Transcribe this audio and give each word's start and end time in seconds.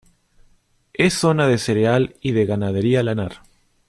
Es 0.95 1.13
zona 1.13 1.47
de 1.47 1.59
cereal 1.59 2.15
y 2.21 2.31
de 2.31 2.47
ganadería 2.47 3.03
lanar. 3.03 3.43